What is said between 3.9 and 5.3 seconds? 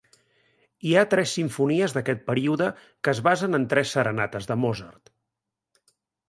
serenates de Mozart.